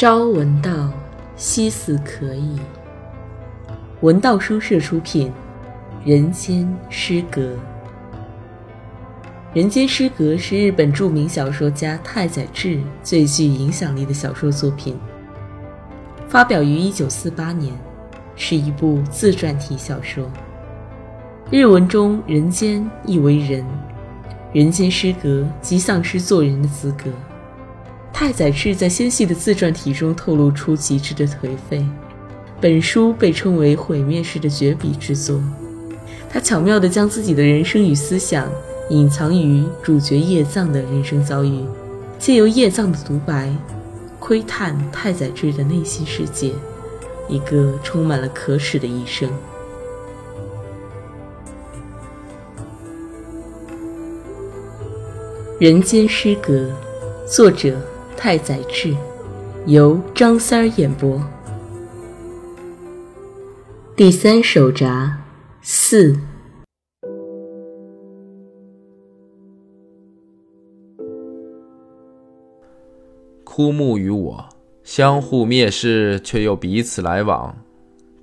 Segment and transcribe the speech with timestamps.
[0.00, 0.92] 朝闻道，
[1.34, 2.56] 夕死可矣。
[4.00, 5.32] 文道书社出品，
[6.08, 7.40] 《人间失格》。
[9.52, 14.96] 《人间失格》是日本著名小说家太宰治最具影响力的小说作品，
[16.28, 17.74] 发表于1948年，
[18.36, 20.30] 是一部自传体小说。
[21.50, 23.66] 日文中“人间”意为人
[24.54, 27.10] ，“人间失格”即丧失做人的资格。
[28.12, 31.86] 太宰治在纤细的自传体中透露出极致的颓废。
[32.60, 35.40] 本书被称为毁灭式的绝笔之作。
[36.28, 38.50] 他巧妙地将自己的人生与思想
[38.90, 41.64] 隐藏于主角叶藏的人生遭遇，
[42.18, 43.54] 借由叶藏的独白，
[44.18, 46.52] 窥探太宰治的内心世界，
[47.28, 49.30] 一个充满了可耻的一生。
[55.60, 56.70] 人间失格，
[57.26, 57.76] 作者。
[58.20, 58.96] 太宰治，
[59.66, 61.22] 由张三儿演播。
[63.94, 65.18] 第三手札
[65.62, 66.18] 四。
[73.44, 74.48] 枯木与我
[74.82, 77.56] 相互蔑视，却又彼此来往，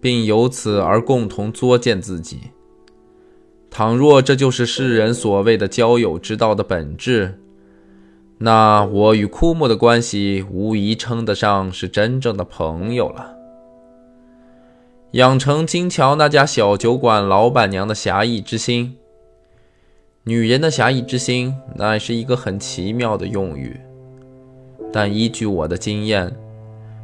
[0.01, 2.51] 并由此而共同作践自己。
[3.69, 7.39] 倘若这就是世人所谓的交友之道的本质。
[8.38, 13.33] 那我与枯木的关系无疑称得上是真正的朋友了。
[15.11, 18.97] 养成金桥那家小酒馆老板娘的侠义之心，
[20.25, 23.80] 女人的侠义之心乃是一个很奇妙的用语，
[24.91, 26.36] 但依据我的经验，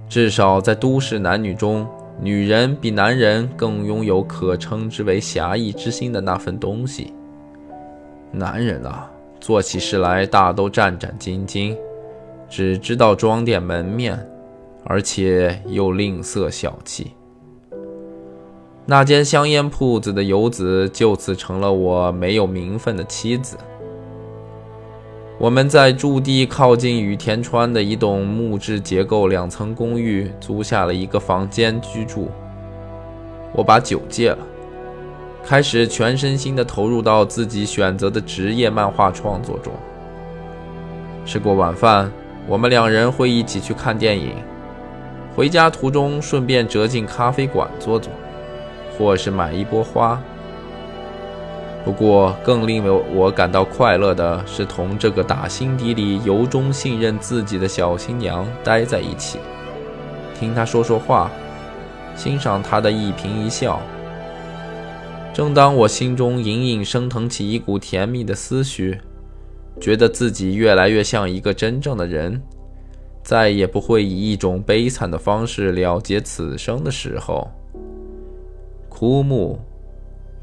[0.10, 1.88] 至少在都市男女中，
[2.20, 7.14] 女人比男人更拥有可称之为侠义之心的那份东西。
[8.34, 9.11] 男人啊！
[9.42, 11.76] 做起事来大都战战兢兢，
[12.48, 14.18] 只知道装点门面，
[14.86, 17.12] 而且又吝啬小气。
[18.86, 23.58] 那间香烟铺子的游子就此成了我没有名分的妻子。
[25.40, 32.30] 我们在驻地靠近羽田川的一栋木质结构两层公寓租下了一个房间居住。
[33.54, 34.38] 我把酒戒了。
[35.44, 39.74] 开始全身心地投入到自己选择的职业漫画创作中。
[41.26, 42.12] 吃过晚饭，
[42.48, 44.36] 我们两人会一起去看电影，
[45.36, 48.12] 回家途中顺便折进咖啡馆坐坐，
[48.98, 50.22] 或是买一波花。
[51.84, 59.40] 不过，更令我感到快乐的是同这个打心底里由衷信任自己的小新娘待在一起，
[60.40, 61.32] 听她说说话，
[62.16, 63.82] 欣赏她的一颦一笑。
[65.34, 69.00] 正当我心中隐隐升腾起一股甜蜜的思绪，
[69.80, 72.42] 觉得自己越来越像一个真正的人，
[73.24, 77.50] 再也不会以一种悲惨的方式了结此生的时候，
[78.90, 79.58] 枯木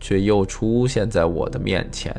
[0.00, 2.14] 却又出现在我的面前。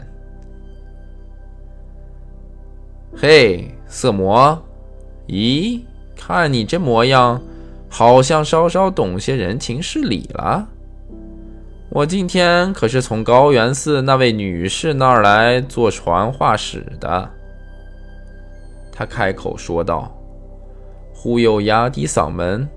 [3.17, 4.61] 嘿，色魔，
[5.27, 5.81] 咦，
[6.15, 7.41] 看你这模样，
[7.89, 10.69] 好像稍稍懂些人情世理了。
[11.91, 17.29] 我今天可是从高原寺那位女士那儿来做传话使的。
[18.91, 20.15] 他开口说道，
[21.11, 22.67] 忽又压低嗓门，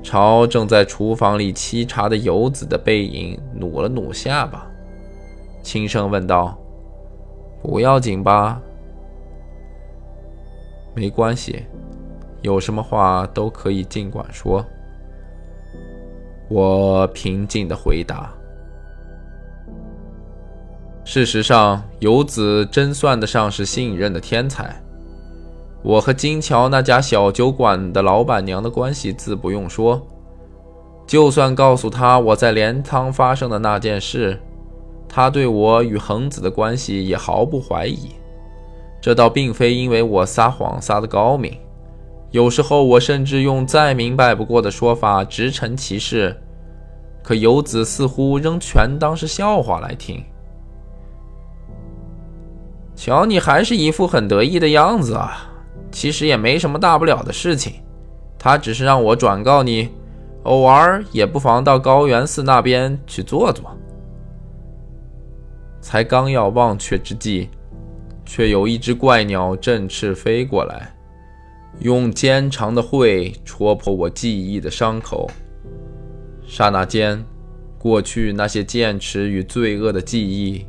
[0.00, 4.64] 朝正在厨房里沏茶的游子的背影努了努下巴，
[5.60, 6.56] 轻声问道
[7.60, 8.60] ：“不要紧吧？
[10.94, 11.64] 没关系，
[12.42, 14.64] 有什么话都可以尽管说。”
[16.48, 18.32] 我平静地回答。
[21.08, 24.74] 事实上，游子真算得上是信任的天才。
[25.80, 30.04] 我和金桥那家小酒馆的老板娘的关系自不用说，
[31.06, 34.36] 就算告诉他我在镰仓发生的那件事，
[35.08, 38.10] 他对我与恒子的关系也毫不怀疑。
[39.00, 41.56] 这倒并非因为我撒谎撒得高明，
[42.32, 46.36] 有时候我甚至用再明白不过的说法直陈其事，
[47.22, 50.20] 可游子似乎仍全当是笑话来听。
[52.96, 55.52] 瞧你还是一副很得意的样子啊！
[55.92, 57.74] 其实也没什么大不了的事情，
[58.38, 59.90] 他只是让我转告你，
[60.44, 63.70] 偶尔也不妨到高原寺那边去坐坐。
[65.80, 67.48] 才刚要忘却之际，
[68.24, 70.92] 却有一只怪鸟振翅飞过来，
[71.80, 75.30] 用尖长的喙戳破我记忆的伤口。
[76.46, 77.24] 刹那间，
[77.78, 80.66] 过去那些剑齿与罪恶的记忆。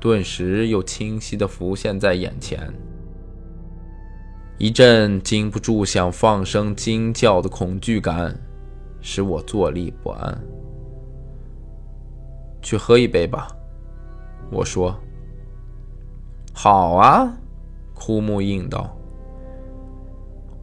[0.00, 2.72] 顿时又清晰地浮现在眼前。
[4.58, 8.36] 一阵禁不住想放声惊叫的恐惧感，
[9.00, 10.38] 使我坐立不安。
[12.60, 13.48] 去喝一杯吧，
[14.50, 14.94] 我说。
[16.52, 17.32] 好啊，
[17.94, 18.96] 枯木应道。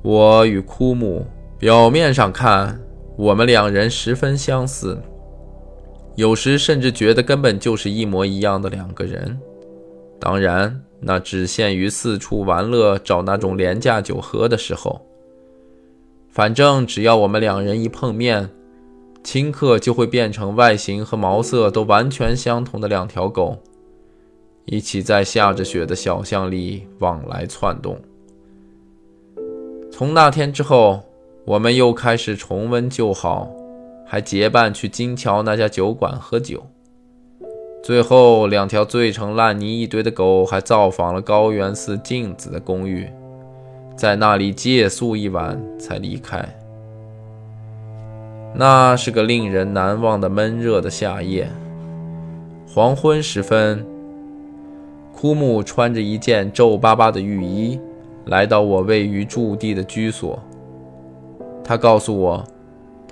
[0.01, 1.25] 我与枯木
[1.57, 2.77] 表面上看，
[3.17, 5.01] 我们两人十分相似，
[6.15, 9.37] 有时甚至觉得根本就是一模一样的两个人。
[10.19, 15.05] 当然，那只限于四处玩乐、找那种廉价酒喝的时候。
[16.29, 18.49] 反正只要我们两人一碰面，
[19.23, 23.57] 顷刻就会变成外形和毛色都完全相同的两条狗，
[24.65, 27.99] 一起在下着雪的小巷里往来窜动。
[29.91, 31.03] 从那天之后，
[31.45, 33.49] 我们又开始重温旧好，
[34.05, 36.63] 还结伴去金桥那家酒馆喝酒。
[37.83, 43.07] 最后，两条醉成烂泥一堆的狗还造访了高原寺镜子的公寓，
[43.95, 46.43] 在那里借宿一晚才离开。
[48.55, 51.47] 那是个令人难忘的闷热的夏夜，
[52.67, 53.85] 黄昏时分，
[55.13, 57.79] 枯木穿着一件皱巴巴的浴衣。
[58.25, 60.41] 来到我位于驻地的居所，
[61.63, 62.43] 他告诉我，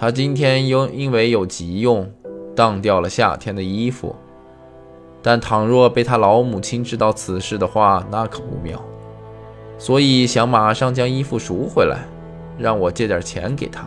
[0.04, 2.06] 他今天因因为有急用，
[2.54, 4.14] 当掉了夏天的衣服。
[5.22, 8.78] 但倘若被他老母亲知道此事的话，那可不妙，
[9.78, 12.00] 所以想马上将衣服赎回来，
[12.58, 13.86] 让我借点钱给他。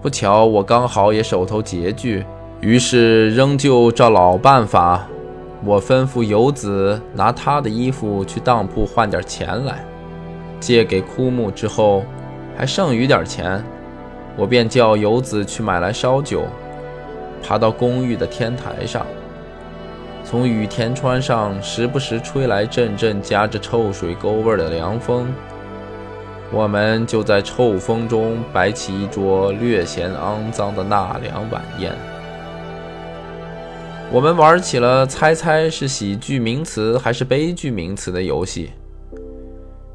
[0.00, 2.24] 不巧我刚好也手头拮据，
[2.60, 5.04] 于是仍旧照老办法。
[5.64, 9.84] 我吩咐游子拿他的衣服去当铺换点钱来，
[10.60, 12.04] 借给枯木之后，
[12.56, 13.64] 还剩余点钱，
[14.36, 16.44] 我便叫游子去买来烧酒，
[17.42, 19.06] 爬到公寓的天台上，
[20.24, 25.26] 从雨田川上时不时吹来阵阵夹着臭水沟味的凉风，
[26.52, 31.92] 我们就在臭风中摆起一桌略显肮脏的纳凉晚宴。
[34.12, 38.70] 我们玩起了猜猜是喜剧名词还是悲剧名词的游戏。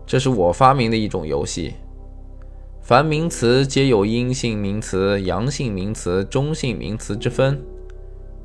[0.06, 1.76] 这是我发明的一种游戏。
[2.82, 7.62] 凡名词皆有阴性名词、阳性名词、中性名词之分，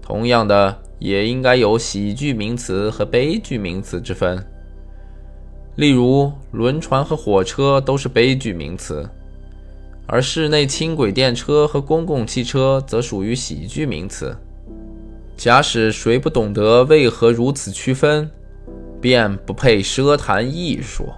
[0.03, 4.47] 同样的，也应该有喜剧名词和悲剧名词之分。
[5.77, 9.09] 例如，轮船和火车都是悲剧名词，
[10.07, 14.37] 而室内轻轨电车和公共汽车则属于喜剧名词。
[15.35, 18.31] 假使谁不懂得为何如此区分，
[19.01, 21.09] 便不配奢谈艺术。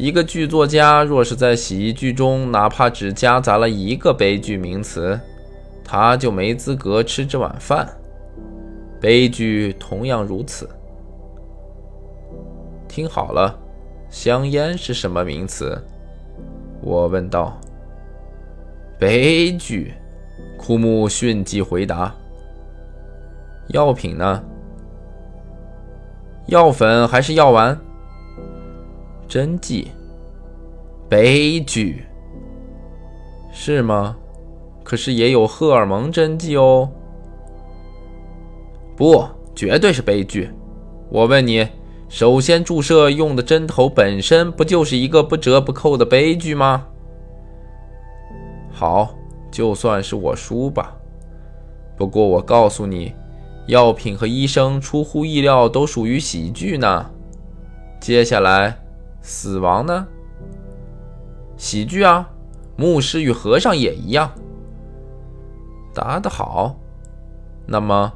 [0.00, 5.20] 一个剧作家若是在喜剧中哪怕只夹杂了一个悲剧名词，
[5.84, 7.86] 他就没资格吃这碗饭。
[8.98, 10.66] 悲剧同样如此。
[12.88, 13.54] 听好了，
[14.08, 15.78] 香烟是什么名词？
[16.80, 17.60] 我问道。
[18.98, 19.92] 悲剧，
[20.56, 22.10] 枯木迅即回答。
[23.66, 24.42] 药品呢？
[26.46, 27.78] 药粉还是药丸？
[29.30, 29.92] 针剂？
[31.08, 32.04] 悲剧？
[33.52, 34.16] 是吗？
[34.82, 36.90] 可是也有荷尔蒙针剂哦。
[38.96, 39.24] 不，
[39.54, 40.50] 绝对是悲剧。
[41.08, 41.64] 我问你，
[42.08, 46.88] 首先注射用的针头本身不就是一个不折不扣的悲剧吗？
[48.72, 49.14] 好，
[49.48, 50.96] 就算是我输吧。
[51.96, 53.14] 不过我告诉你。
[53.66, 57.08] 药品和医生出乎意料都属于喜剧呢。
[58.00, 58.76] 接下来，
[59.30, 60.08] 死亡呢？
[61.56, 62.28] 喜剧啊！
[62.74, 64.28] 牧师与和尚也一样。
[65.94, 66.76] 答得好。
[67.64, 68.12] 那么，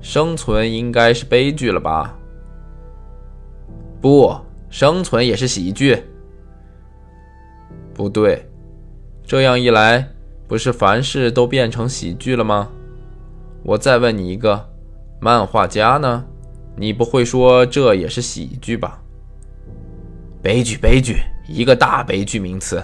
[0.00, 2.16] 生存应该是悲剧了吧？
[4.00, 4.32] 不，
[4.70, 6.00] 生存也是喜剧。
[7.92, 8.48] 不对，
[9.26, 10.08] 这样一来，
[10.46, 12.70] 不是凡事都变成喜剧了吗？
[13.64, 14.68] 我再问你一个。
[15.20, 16.24] 漫画家呢？
[16.76, 19.01] 你不会说这也是喜剧吧？
[20.42, 21.18] 悲剧，悲剧，
[21.48, 22.82] 一个大悲剧名词。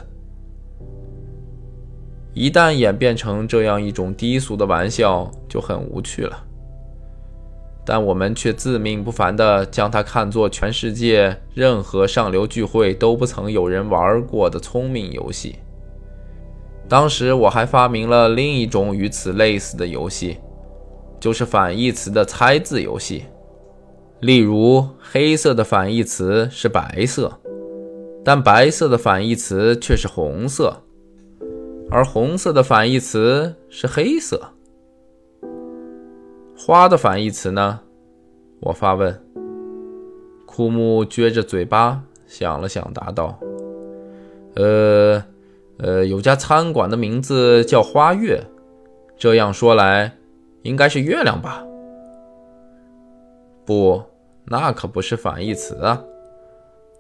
[2.33, 6.45] 一旦演变成这样一种低俗的玩笑，就很无趣了。
[7.85, 15.57] 但我们却自命不凡地将它看作全世界任何上流聚会都不曾有人玩过的聪明游戏。
[16.89, 20.37] 当时我还发明了另一种与此类似的游戏。
[21.19, 23.25] 就是反义词的猜字游戏，
[24.21, 27.37] 例如黑色的反义词是白色，
[28.29, 30.77] 但白色的反义词却是红色，
[31.91, 34.39] 而红色的反义词是黑色。
[36.55, 37.81] 花的反义词呢？
[38.61, 39.19] 我发问。
[40.45, 43.35] 枯木撅着嘴巴，想了想，答道
[44.57, 45.25] ：“呃，
[45.79, 48.39] 呃，有家餐馆的名字叫花月，
[49.17, 50.15] 这样说来，
[50.65, 51.65] 应该是月亮吧？
[53.65, 54.03] 不，
[54.45, 56.05] 那可不是反义词啊，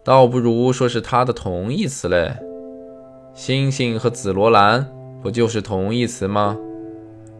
[0.08, 2.34] 倒不如说是它的同义词嘞。
[3.34, 4.86] 星星和紫罗兰
[5.20, 6.56] 不就是同义词吗？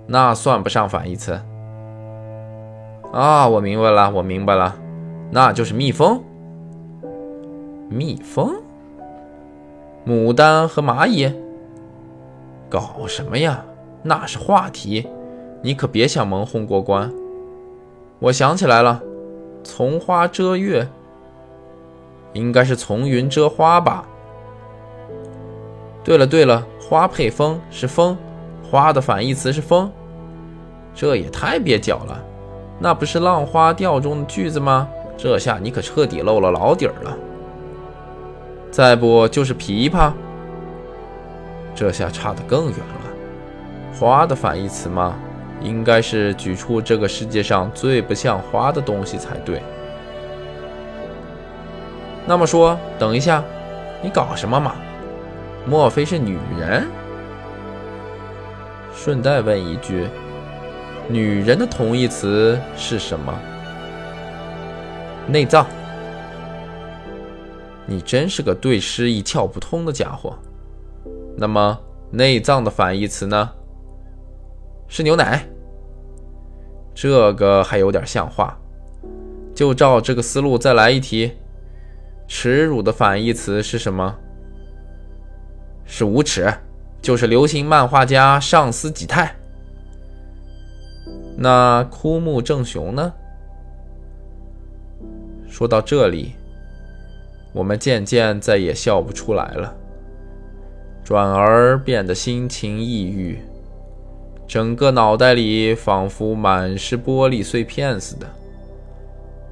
[0.07, 1.41] 那算不上反义词。
[3.11, 4.77] 啊，我明白了，我明白了，
[5.31, 6.23] 那就是蜜蜂。”
[7.89, 8.55] 蜜蜂、
[10.07, 11.33] 牡丹和蚂蚁，
[12.69, 13.65] 搞什么呀？
[14.03, 15.09] 那是话题，
[15.63, 17.11] 你可别想蒙混过关。
[18.19, 19.03] 我想起来了，
[19.65, 20.87] 从花遮月，
[22.39, 24.07] 应该是从云遮花吧？
[26.05, 28.17] 对了对了，花配风是风，
[28.63, 29.91] 花的反义词是风，
[30.95, 32.25] 这也太蹩脚了。
[32.79, 34.89] 那不是《浪花调》中的句子吗？
[35.17, 37.17] 这下你可彻底露了老底儿了。
[38.71, 40.13] 再不就是琵琶，
[41.75, 43.99] 这下差得更远了。
[43.99, 45.17] 花的反义词吗？
[45.61, 49.61] 应该是举出这个世界上最不像花的东西才对。
[52.29, 53.43] 那么说，等一下，
[54.03, 54.75] 你搞什么嘛？
[55.67, 56.87] 莫非是女人？
[58.95, 60.07] 顺带问一句，
[61.09, 63.33] 女人的同义词是什么？
[65.27, 65.67] 内脏。
[67.87, 70.37] 你真是个对诗一窍不通的家伙。
[71.35, 71.79] 那么
[72.11, 73.51] 内脏的反义词呢？
[74.87, 75.43] 是牛奶。
[76.95, 78.55] 这个还有点像话。
[79.55, 81.33] 就照这个思路再来一题。
[82.29, 84.15] 耻辱的反义词是什么？
[85.85, 86.53] 是无耻，
[87.03, 89.35] 就是流行漫画家上司己太。
[91.37, 93.13] 那枯木正雄呢？
[95.49, 96.35] 说到这里。
[97.55, 99.75] 我们渐渐再也笑不出来了，
[101.03, 103.41] 转而变得心情抑郁，
[104.47, 108.27] 整个脑袋里仿佛满是玻璃碎片似的。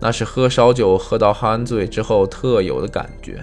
[0.00, 3.40] 那是喝烧酒喝到酣醉之后特有的感觉。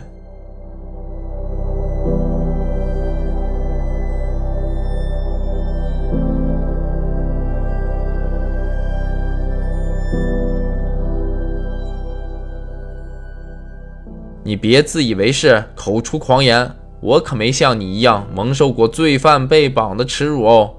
[14.46, 16.70] 你别自以为是，口出狂言。
[17.00, 20.74] 我可没像你一样蒙受过罪犯被绑的耻辱哦。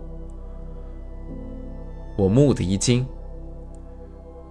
[2.17, 3.05] 我蓦地一惊，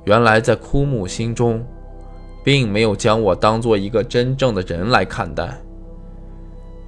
[0.05, 1.65] 原来在枯木心中，
[2.43, 5.57] 并没有将我当做一个真正的人来看待，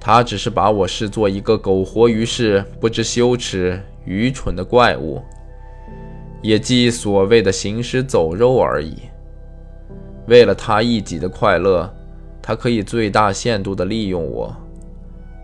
[0.00, 5.22] 他只是把我视作一个苟活于世、不知羞耻、愚蠢的怪物，
[6.42, 8.96] 也即所谓的行尸走肉而已。
[10.26, 11.92] 为了他一己的快乐。
[12.42, 14.54] 他可以最大限度地利用我，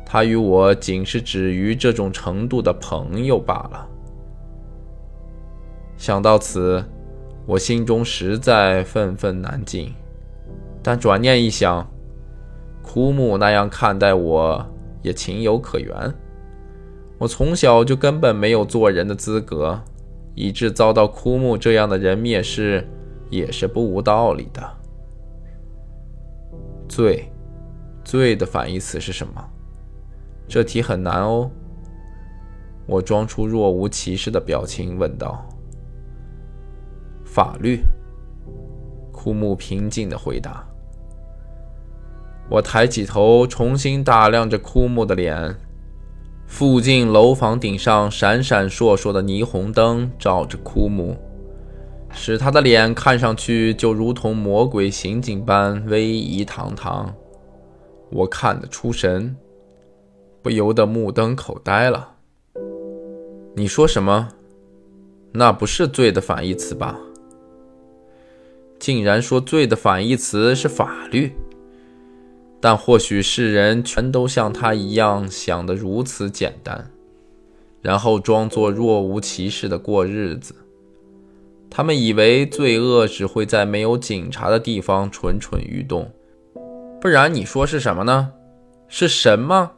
[0.06, 3.88] 他与我仅是止于这种程度的朋友罢了。
[5.96, 6.80] 想到此，
[7.46, 9.92] 我心中实在愤愤难禁。
[10.82, 11.88] 但转念一想，
[12.82, 14.64] 枯木那样看待我
[15.02, 16.14] 也情有可原。
[17.18, 19.80] 我从小就根本没有做人的资格，
[20.34, 22.84] 以致遭到枯木这样的人蔑视，
[23.30, 24.62] 也是不无道理的。
[26.88, 27.30] 罪，
[28.04, 29.44] 罪的反义词是什么？
[30.48, 31.50] 这题很难哦。
[32.86, 35.48] 我装出若无其事的表情问道。
[37.34, 37.80] 法律。
[39.10, 40.62] 枯木平静的回答。
[42.50, 45.56] 我抬起头，重新打量着枯木的脸。
[46.46, 51.16] 附近楼房顶上闪闪烁烁的霓虹灯照着枯木。
[52.10, 57.14] 使他的脸看上去就如同魔鬼刑警般威仪堂堂，
[58.10, 59.34] 我看得出神，
[60.42, 62.16] 不由得目瞪口呆了。
[63.56, 64.28] 你说什么？
[65.32, 66.98] 那不是罪的反义词吧？
[68.82, 71.32] 竟然说罪的反义词是法律？
[72.60, 76.90] 但或许世人全都像他一样想得如此简单，
[77.80, 80.52] 然后装作若无其事的过日子。
[81.70, 86.10] 他们以为罪恶只会在没有警察的地方蠢蠢欲动，
[87.00, 88.32] 不然你说是什么呢？
[88.88, 89.70] 是神吗？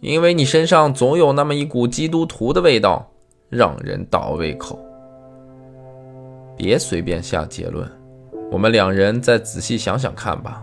[0.00, 3.10] 因为你身上总有那么一股基督徒的味道，
[3.48, 4.78] 让人倒胃口。
[6.58, 7.90] 别随便下结论，
[8.50, 10.62] 我们两人再仔细想想看吧。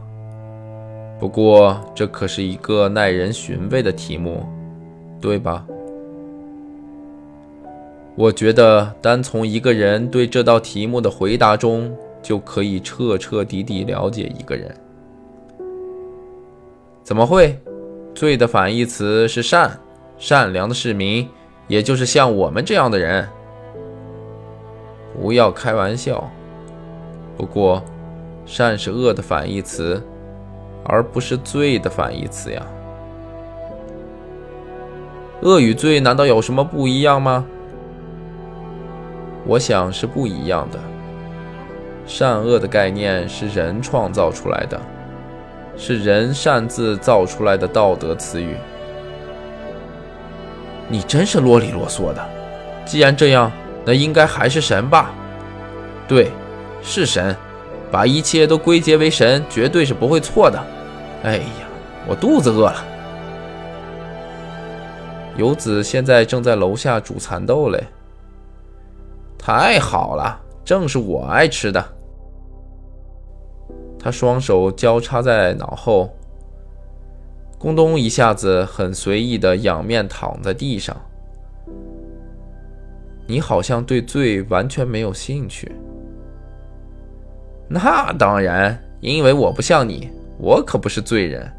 [1.19, 4.45] 不过这可是一个耐人寻味的题目，
[5.19, 5.65] 对吧？
[8.15, 14.75] 我觉得，单从一个人对这道题目的回答中，就可以彻彻底底了解一个人。
[17.03, 17.57] 怎么会？
[18.13, 19.79] 罪的反义词是善，
[20.17, 21.29] 善良的市民，
[21.67, 23.27] 也就是像我们这样的人。
[25.13, 26.29] 不要开玩笑。
[27.37, 27.83] 不过，
[28.45, 30.01] 善是恶的反义词，
[30.83, 32.61] 而不是罪的反义词呀。
[35.41, 37.45] 恶与罪难道有什么不一样吗？
[39.45, 40.79] 我想是不一样的。
[42.07, 44.81] 善恶的概念是人创造出来的，
[45.77, 48.55] 是人擅自造出来的道德词语。
[50.89, 52.25] 你真是啰里啰嗦的。
[52.85, 53.51] 既然这样，
[53.85, 55.11] 那应该还是神吧？
[56.07, 56.31] 对，
[56.81, 57.35] 是神。
[57.89, 60.61] 把一切都归结为神，绝对是不会错的。
[61.23, 61.43] 哎呀，
[62.05, 62.85] 我肚子饿了。
[65.37, 67.81] 游子现在正在楼下煮蚕豆嘞。
[69.37, 71.81] 太好了，正是我爱吃的。
[73.97, 76.13] 他双手交叉在脑后，
[77.57, 80.93] 咕咚一下子，很随意的仰面躺在地上。
[83.25, 85.71] 你好像对罪完全没有兴趣。
[87.69, 90.09] 那当然，因为我不像你，
[90.39, 91.51] 我可不是罪人。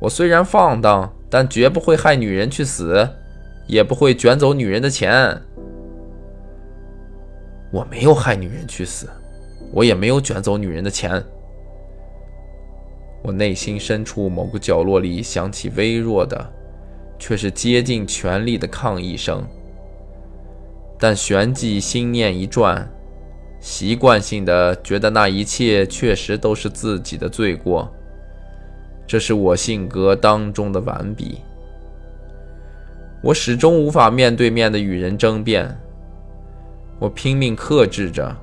[0.00, 3.08] 我虽然放荡，但绝不会害女人去死，
[3.66, 5.36] 也不会卷走女人的钱。
[7.72, 9.08] 我没有害女人去死，
[9.72, 11.22] 我也没有卷走女人的钱。
[13.22, 16.52] 我内心深处某个角落里响起微弱的，
[17.18, 19.44] 却是竭尽全力的抗议声。
[21.00, 22.88] 但旋即心念一转。
[23.60, 27.92] 习惯性的觉得那一切确实都是自己的罪过，
[29.06, 31.38] 这是我性格当中的顽笔。
[33.20, 35.76] 我始终无法面对面的与人争辩，
[37.00, 38.34] 我拼命克制着，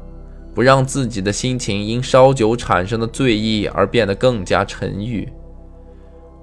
[0.54, 5.28] 不让自己的心情因烧酒产生的醉意而变得更加沉郁。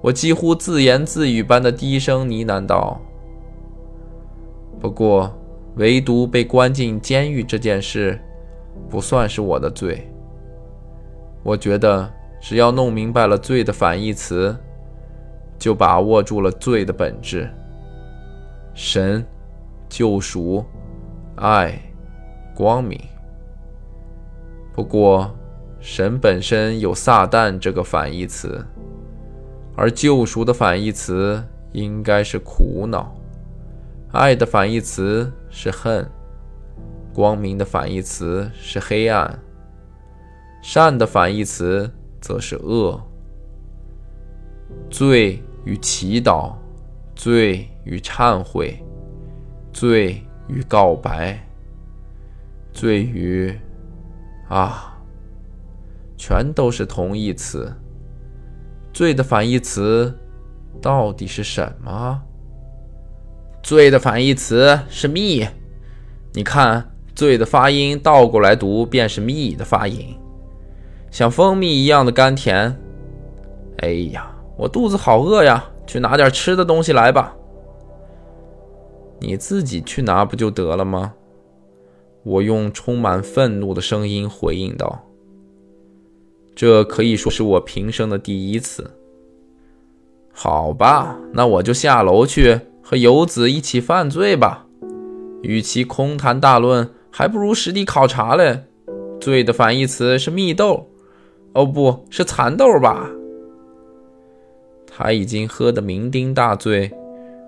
[0.01, 2.99] 我几乎自言自语般的低声呢喃道
[4.81, 5.31] ：“不过，
[5.75, 8.19] 唯独被关进监狱这件事。”
[8.89, 10.09] 不算是我的罪。
[11.43, 12.09] 我觉得，
[12.41, 14.55] 只要弄明白了罪的反义词，
[15.57, 17.49] 就把握住了罪的本质：
[18.73, 19.25] 神、
[19.89, 20.63] 救赎、
[21.35, 21.77] 爱、
[22.55, 22.99] 光明。
[24.73, 25.29] 不过，
[25.79, 28.65] 神本身有撒旦这个反义词，
[29.75, 33.13] 而救赎的反义词应该是苦恼，
[34.13, 36.09] 爱的反义词是恨。
[37.13, 39.39] 光明的反义词是黑暗，
[40.63, 42.99] 善的反义词则是恶。
[44.89, 46.55] 罪与祈祷，
[47.15, 48.83] 罪与忏悔，
[49.71, 51.37] 罪与告白，
[52.71, 53.55] 罪与
[54.49, 54.97] 啊，
[56.17, 57.71] 全都是同义词。
[58.91, 60.17] 罪的反义词
[60.81, 62.19] 到底是什么？
[63.61, 65.45] 罪的反义词是密，
[66.33, 66.89] 你看。
[67.15, 70.15] 醉的发音倒过来读便是蜜的发音，
[71.11, 72.75] 像蜂蜜一样的甘甜。
[73.77, 77.35] 哎呀，我肚子好饿呀，去拿点吃的东西来吧。
[79.19, 81.13] 你自己去拿不就得了吗？
[82.23, 85.03] 我用充满愤怒的声音回应道
[86.55, 88.91] ：“这可以说是我平生的第一次。”
[90.33, 94.65] 好吧，那我就下楼去和游子一起犯罪吧。
[95.41, 96.89] 与其空谈大论。
[97.15, 98.63] 还不如实地考察嘞。
[99.21, 100.89] 醉的反义词是蜜豆，
[101.53, 103.07] 哦，不是蚕豆吧？
[104.87, 106.91] 他已经喝得酩酊大醉，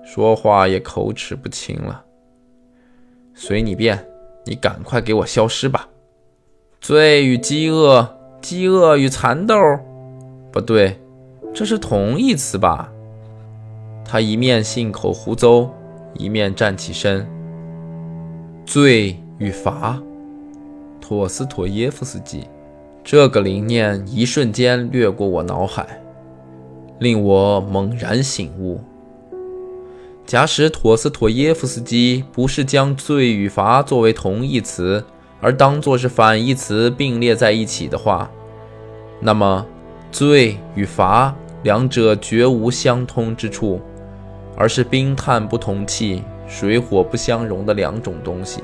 [0.06, 2.04] 说话也口齿不清了。
[3.34, 4.08] 随你便，
[4.46, 5.90] 你赶快给我消失吧。
[6.80, 8.08] 醉与饥饿，
[8.42, 9.56] 饥饿与蚕豆，
[10.52, 10.96] 不对，
[11.56, 12.92] 这是同义词吧？
[14.06, 15.68] 他一面信口胡诌，
[16.14, 17.28] 一面站起身。
[18.64, 19.20] 醉。
[19.38, 20.02] 与罚，
[21.02, 22.48] 陀思妥耶夫斯基，
[23.04, 26.02] 这个灵念一瞬间掠过我脑海，
[27.00, 28.80] 令我猛然醒悟。
[30.26, 35.04] 假使陀思妥耶夫斯基不是将罪与罚作为同义词，
[35.40, 38.32] 而当作是反义词并列在一起的话，
[39.20, 39.66] 那么
[40.12, 43.80] 罪与罚两者绝无相通之处，
[44.56, 48.62] 而是冰炭不同气、水火不相容的两种东西。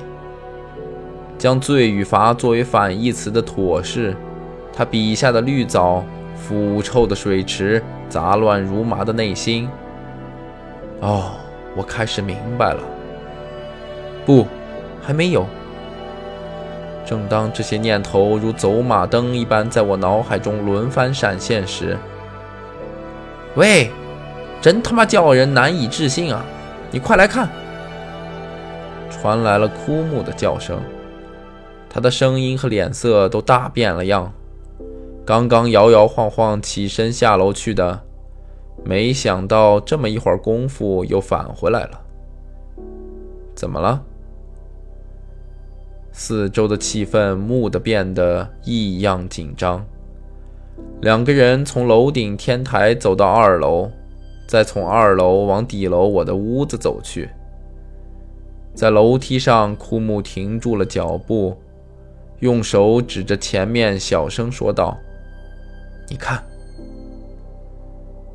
[1.42, 4.16] 将罪与罚作为反义词的妥是，
[4.72, 9.68] 他笔下的绿藻、腐臭的水池、杂乱如麻的内心。
[11.00, 11.32] 哦，
[11.76, 12.84] 我开始明白了。
[14.24, 14.46] 不，
[15.02, 15.48] 还没有。
[17.08, 21.98] 正当这些念头如走马灯一般在我脑海中轮番闪现时，
[23.56, 23.90] 喂，
[24.62, 26.46] 真他妈叫人难以置信啊！
[26.92, 27.50] 你快来看！
[29.10, 30.80] 传来了枯木的叫声，
[31.94, 34.32] 他的声音和脸色都大变了样。
[35.26, 38.02] 刚刚摇摇晃晃起身下楼去的，
[38.86, 42.02] 没想到这么一会儿功夫又返回来了。
[43.54, 44.02] 怎么了？
[46.14, 49.86] 四周的气氛蓦地变得异样紧张。
[51.02, 53.92] 两个人从楼顶天台走到二楼，
[54.48, 57.30] 再从二楼往底楼我的屋子走去。
[58.74, 61.58] 在楼梯上，枯木停住了脚步，
[62.42, 64.98] 用手指着前面，小声说道
[66.10, 66.44] ：“你看，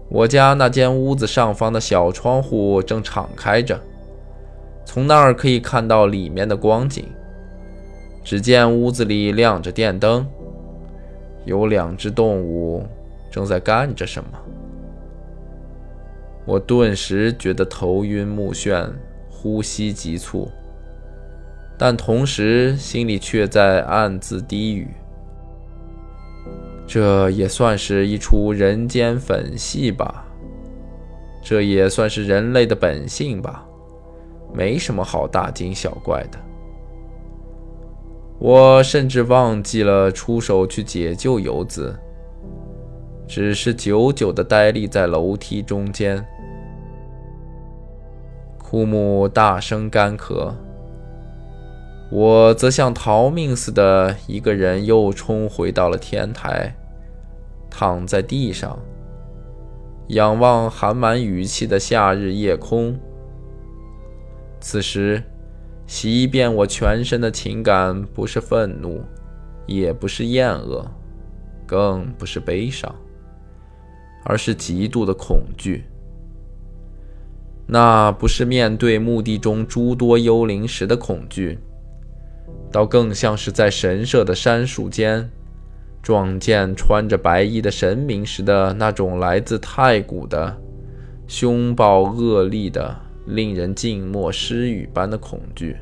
[0.09, 3.79] 我家那间屋子上方的小窗户正敞开着，
[4.85, 7.07] 从那儿可以看到里面的光景。
[8.25, 10.27] 只见屋子里亮着电灯。”
[11.45, 12.85] 有两只动物
[13.31, 14.31] 正在干着什么，
[16.45, 18.91] 我顿时觉得头晕目眩，
[19.31, 20.51] 呼吸急促，
[21.79, 24.89] 但同时心里却在暗自低语：
[26.87, 30.25] 这也算是一出人间粉戏吧，
[31.43, 33.67] 这也算是人类的本性吧，
[34.55, 36.39] 没什么好大惊小怪的。
[38.39, 41.99] 我甚至忘记了出手去解救游子，
[43.27, 46.25] 只是久久地呆立在楼梯中间。
[48.59, 50.53] 枯木大声干咳，
[52.11, 56.75] 我则像逃命似的，一个人又冲回到了天台，
[57.71, 58.79] 躺在地上，
[60.09, 62.99] 仰望含满雨气的夏日夜空。
[64.61, 65.23] 此时。
[65.89, 69.05] 洗遍我全身的情感，不是愤怒，
[69.67, 70.85] 也不是厌恶，
[71.65, 72.93] 更不是悲伤，
[74.25, 75.85] 而是极度的恐惧。
[77.69, 81.57] 那不是面对墓地中诸多幽灵时的恐惧，
[82.77, 85.31] 倒更像是在神社的杉树间
[86.03, 90.55] 撞见穿着白衣的神明时的那种来自太古的
[91.27, 93.07] 凶暴恶厉的。
[93.27, 95.77] 令人静默失语般的恐惧。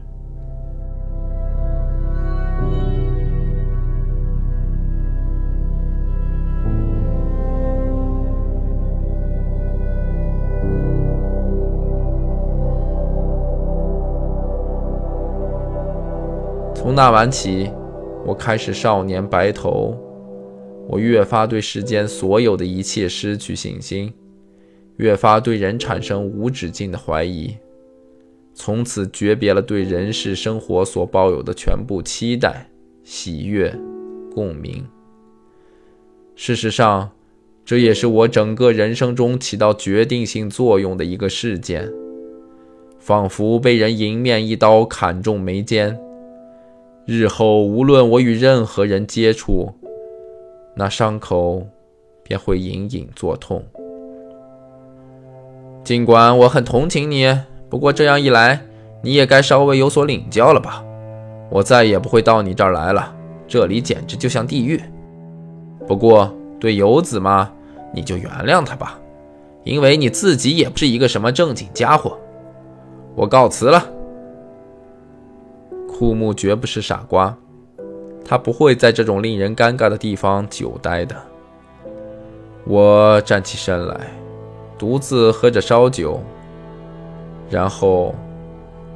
[16.84, 17.70] 从那晚起，
[18.26, 19.98] 我开始少年白头，
[20.86, 24.12] 我越发对世间所有的一切失去信心。
[24.98, 27.56] 越发对人产生无止境的怀疑，
[28.52, 32.68] 从此诀别了对人世生活所抱有的全部期待、
[33.02, 33.74] 喜悦、
[34.34, 34.84] 共鸣。
[36.36, 37.10] 事实上，
[37.64, 41.90] 这也是我整个人生中起到决定性作用的一个事件，
[42.98, 45.98] 仿佛被人迎面一刀砍中眉间。
[47.06, 49.70] 日后无论我与任何人接触，
[50.74, 51.66] 那伤口
[52.22, 53.62] 便会隐隐作痛。
[55.84, 57.38] 尽管我很同情你，
[57.68, 58.58] 不过这样一来，
[59.02, 60.82] 你也该稍微有所领教了吧？
[61.50, 63.14] 我再也不会到你这儿来了，
[63.46, 64.80] 这里简直就像地狱。
[65.86, 67.52] 不过对游子嘛，
[67.92, 68.98] 你就原谅他吧，
[69.62, 72.18] 因为你自己也不是一个什么正经家伙。
[73.14, 73.90] 我告辞了。
[75.96, 77.32] 枯木绝不是傻瓜，
[78.24, 81.14] 他不会在这种令人尴尬的地方久待的。
[82.66, 84.00] 我站起身来。
[84.76, 86.20] 独自喝着烧酒，
[87.48, 88.12] 然后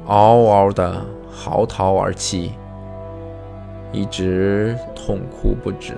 [0.05, 2.51] 嗷嗷的嚎啕而泣，
[3.93, 5.93] 一直痛哭不止。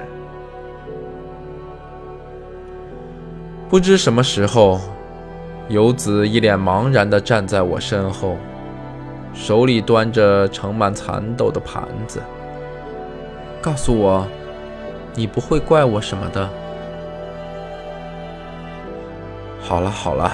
[3.67, 4.79] 不知什么时候，
[5.67, 8.37] 游子一脸茫然地站在我身后，
[9.33, 12.21] 手里端着盛满蚕豆的盘子，
[13.61, 14.27] 告诉我
[15.15, 16.47] ：“你不会怪我什么的。”
[19.61, 20.31] 好了好了，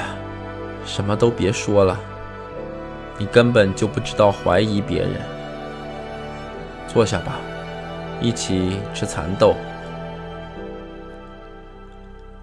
[0.86, 2.00] 什么都别说了，
[3.18, 5.12] 你根本就不知道怀疑别人。
[6.88, 7.38] 坐下吧，
[8.20, 9.54] 一起吃蚕豆。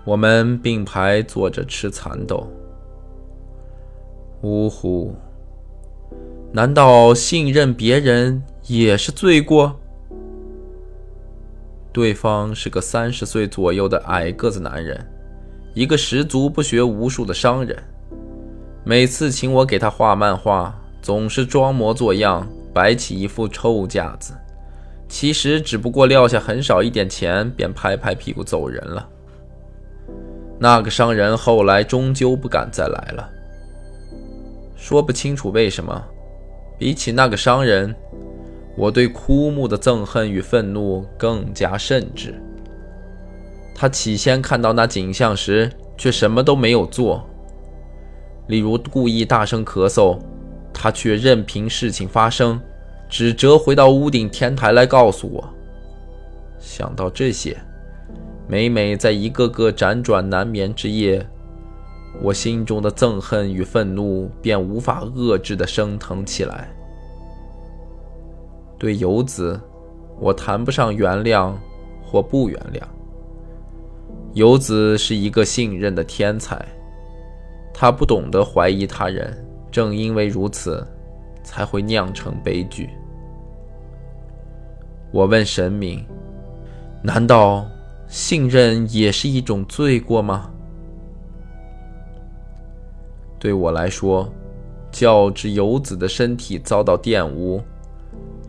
[0.05, 2.47] 我们并排坐着吃蚕豆。
[4.43, 5.15] 呜呼，
[6.57, 9.77] 难道信任别人也是罪过？
[11.93, 15.05] 对方是个三十岁左右的矮个子男人。
[15.75, 17.77] 一个十足不学无术的商人，
[18.85, 24.33] 每次请我给他画漫画，总是装模作样，摆起一副臭架子，
[25.09, 29.09] 其实只不过撂下很少一点钱，便拍拍屁股走人了。
[30.61, 33.29] 那个商人后来终究不敢再来了。
[34.77, 36.01] 说不清楚为什么，
[36.85, 37.97] 比起那个商人，
[38.77, 42.35] 我对枯木的憎恨与愤怒更加甚至。
[43.75, 47.27] 他起先看到那景象时，却什么都没有做。
[48.49, 50.19] 例如故意大声咳嗽，
[50.75, 52.61] 他却任凭事情发生，
[53.09, 55.43] 只折回到屋顶天台来告诉我。
[56.59, 57.57] 想到这些，
[58.47, 61.27] 每每在一个个辗转难眠之夜，
[62.21, 66.69] 我心中的憎恨与愤怒便无法遏制地升腾起来。
[68.85, 69.59] 对游子，
[70.21, 71.55] 我谈不上原谅
[72.05, 72.83] 或不原谅。
[74.35, 76.63] 游子是一个信任的天才。
[77.73, 80.87] 他不懂得怀疑他人，正因为如此，
[81.43, 82.91] 才会酿成悲剧。
[85.11, 86.05] 我问神明：
[87.03, 87.67] 难道
[88.07, 90.51] 信任也是一种罪过吗？
[93.39, 94.31] 对我来说，
[94.91, 97.63] 较之游子的身体遭到玷污，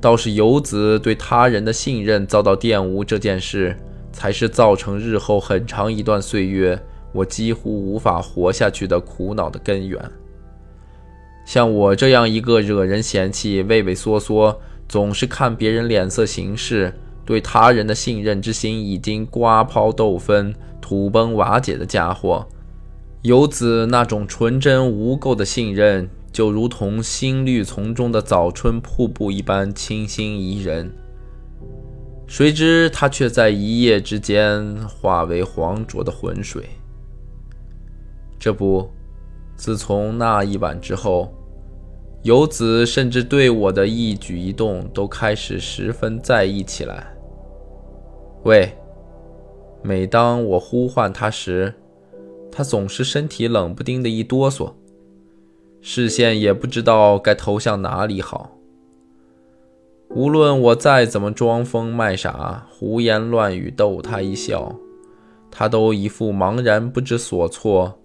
[0.06, 3.76] 倒是游子对他人的信任遭到玷污这件事，
[4.12, 6.80] 才是造成日后很长一段岁月。
[7.12, 10.00] 我几乎无法活下去的苦恼的根源。
[11.44, 16.94] 像我这样一个惹人嫌弃、畏畏缩缩、总是看别人脸色行事、
[17.26, 22.46] 对他人的信任之心已经瓜抛豆分、土崩瓦解的家伙，
[23.24, 30.92] 游子那种纯真无垢的信任，就如同新绿丛中的早春瀑布一般清新宜人。
[32.28, 36.66] 谁知他却在一夜之间化为黄浊的浑水。
[38.38, 38.90] 这不，
[39.56, 41.34] 自从那一晚之后，
[42.24, 47.16] 游子甚至对我的一举一动都开始十分在意起来。
[48.44, 48.78] 喂，
[49.82, 51.74] 每当我呼唤他时，
[52.52, 54.74] 他总是身体冷不丁的一哆嗦，
[55.88, 58.58] 视线也不知道该投向哪里好。
[60.10, 64.76] 无论我再怎么装疯卖傻、胡言乱语逗他一笑，
[65.52, 68.00] 他都一副茫然不知所措。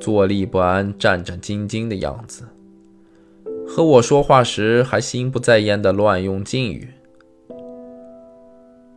[0.00, 2.42] 坐立不安、战战兢兢的样子，
[3.68, 6.88] 和我说话时还心不在焉的乱用敬语。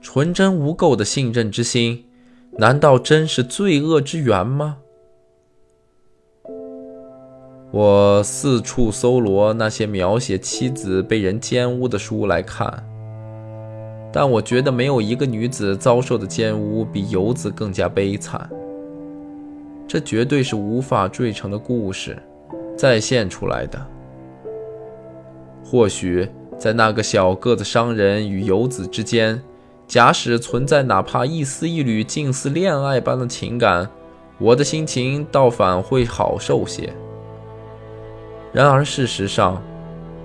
[0.02, 2.06] 纯真无垢的信任之心，
[2.58, 4.78] 难道真是罪恶之源吗？
[7.76, 12.82] 我四处搜罗那些描写妻子被人奸污的书来看，
[14.14, 18.50] 但我觉得没有一个女子遭受的奸污比游子更加悲惨。
[19.86, 22.18] 这绝对是无法缀成的故事，
[22.78, 23.86] 再现出来的。
[25.62, 29.42] 或许在那个小个子商人与游子之间，
[29.86, 33.90] 假使存在哪怕一丝一缕近似恋爱般的情感，
[34.40, 36.94] 我的心情倒反会好受些。
[38.56, 39.62] 然而事实上，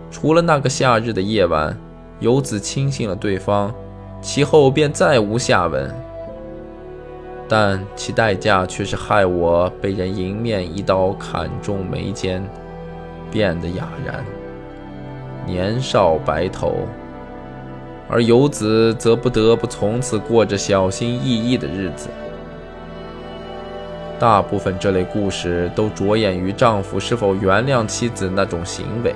[0.09, 1.77] 除了那个夏日的夜晚，
[2.21, 3.75] 游子轻信了对方，
[4.23, 5.93] 其后便再无下文。
[7.49, 12.40] 但其代价却是害我被人迎面一刀砍中眉间，
[13.33, 14.25] 变得哑然，
[15.45, 16.87] 年少白头，
[18.09, 22.09] 而游子则不得不从此过着小心翼翼的日子。
[24.21, 29.15] 大部分这类故事都着眼于丈夫是否原谅妻子那种行为，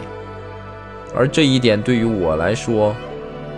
[1.15, 2.97] 而这一点对于我来说，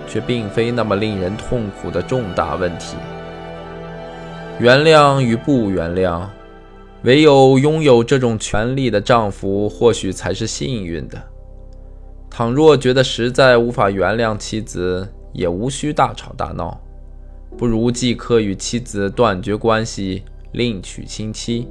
[0.08, 2.96] 却并非那么令人痛苦的重大问题。
[4.58, 6.22] 原谅与不原谅，
[7.04, 11.16] 唯有拥有这种权利的丈夫，或许才是幸运的。
[12.28, 16.80] 倘若觉得实在无法原谅妻子，也无需大吵大闹，
[17.56, 20.24] 不如即刻与妻子断绝关系，
[20.56, 21.68] 另娶新妻。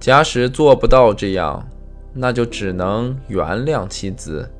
[0.00, 1.64] 假使做不到这样，
[2.12, 4.50] 那就只能原谅妻子，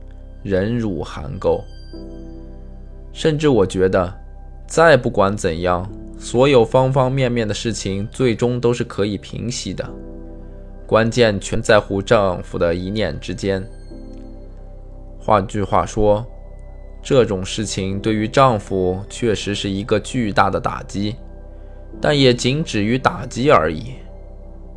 [0.44, 1.60] 忍辱含垢。
[3.12, 4.14] 甚至我觉得，
[4.66, 5.86] 再不管怎样。
[6.16, 9.84] 所有方方面面的事情，最终都是可以平息的。
[10.86, 13.62] 关键全在乎丈夫的一念之间。
[15.18, 16.24] 换句话说，
[17.02, 21.16] 这种事情对于丈夫确实是一个巨大的打击，
[22.00, 23.94] 但也仅止于打击而已。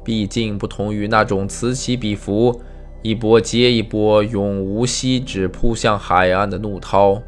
[0.04, 2.62] 毕竟不同于那种此起彼伏、
[3.02, 7.22] 一波接一波、永无休止扑向海岸的怒涛，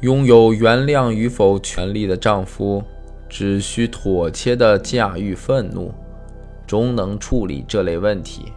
[0.00, 2.82] 拥有原谅与否权利的丈夫。
[3.28, 5.92] 只需妥帖地驾驭愤怒，
[6.64, 8.52] 终能处理这类问题。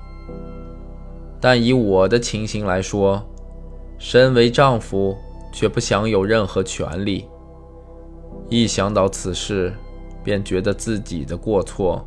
[1.42, 3.28] 但以我的情形来说，
[3.98, 5.18] 身为丈夫
[5.52, 7.26] 却不享有任何权利。
[8.48, 9.74] 一想到此事，
[10.24, 12.06] 便觉得自己的过错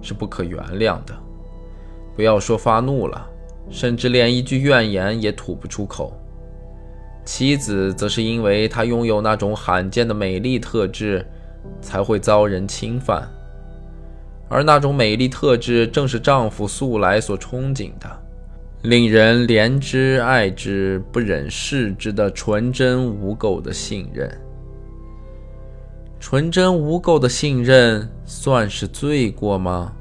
[0.00, 1.14] 是不可原谅的。
[2.16, 3.26] 不要说发怒了，
[3.70, 6.12] 甚至连一句怨言也吐不出口。
[7.24, 11.24] 妻子则是因为她拥有那种罕见的美丽特质，
[11.80, 13.28] 才会遭人侵犯，
[14.48, 18.10] 而那种美丽特质正是丈夫素来所憧憬的，
[18.82, 24.28] 令人怜之爱之、不忍视之的纯真无垢的信任。
[26.20, 29.94] 纯真无垢的信任算是罪过吗？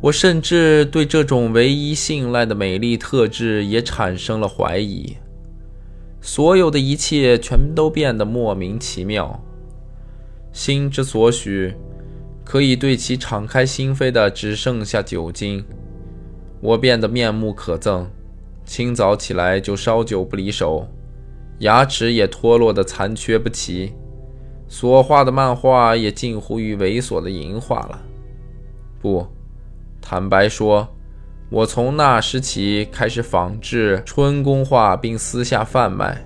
[0.00, 5.16] 我甚至对这种唯一信赖的美丽特质也产生了怀疑。
[6.20, 9.42] 所有的一切全都变得莫名其妙。
[10.52, 11.74] 心之所许，
[12.44, 15.64] 可以对其敞开心扉的只剩下酒精。
[16.60, 18.06] 我变得面目可憎，
[18.64, 20.86] 清早起来就烧酒不离手，
[21.58, 23.92] 牙齿也脱落的残缺不齐，
[24.72, 28.02] 所画的漫画也近乎于猥琐的淫画了。
[28.98, 29.26] 不。
[30.00, 30.88] 坦白说，
[31.50, 36.24] 我从那时起开始仿制春宫画，并私下贩卖，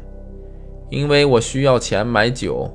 [0.90, 2.72] 因为我需要钱买酒。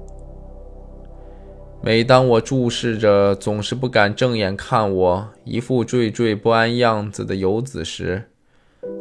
[1.81, 8.21] 每当我注视着总是不敢正眼看我、一副惴惴不安样子的游子时，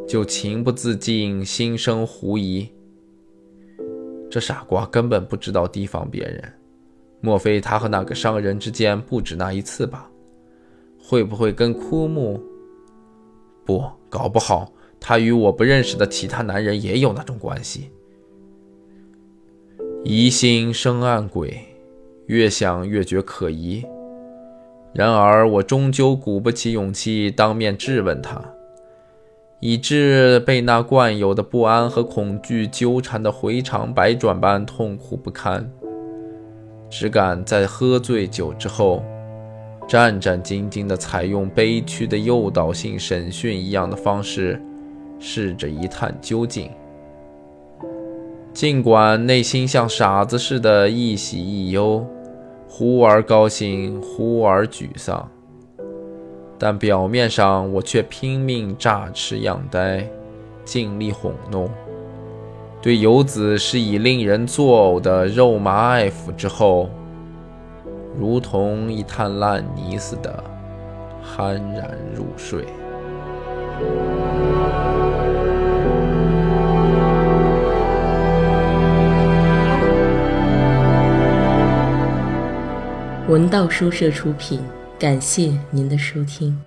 [0.07, 2.69] 就情不自禁心生狐疑：
[4.29, 6.51] 这傻瓜根本不知道提防别人，
[7.21, 10.09] 莫非他和那个商人之间不止那一次吧？
[10.99, 12.41] 会不会跟枯木？
[13.63, 17.91] 不，搞不好他与我不认识的其他男人也有那种关系。
[20.03, 21.59] 疑心生暗鬼，
[22.25, 23.85] 越想越觉可疑。
[24.93, 28.43] 然而我终究鼓不起勇气当面质问他，
[29.59, 35.71] 以致被那惯有的不安和恐惧纠缠的回肠百转般痛苦不堪，
[36.91, 39.01] 只敢在喝醉酒之后。
[39.87, 44.61] 战战兢兢地采用悲屈的诱导性审讯一样的方式，
[45.19, 46.69] 试着一探究竟。
[48.53, 52.05] 尽管内心像傻子似的，一喜一忧，
[52.69, 55.29] 忽而高兴，忽而沮丧，
[56.57, 60.07] 但表面上我却拼命诈痴样呆，
[60.63, 61.67] 尽力哄弄，
[62.81, 66.89] 对游子施以令人作呕的肉麻爱抚之后。
[68.19, 70.43] 如同一滩烂泥似的
[71.23, 72.65] 酣然入睡。
[83.29, 84.59] 文道书社出品，
[84.99, 86.61] 感谢您的收听。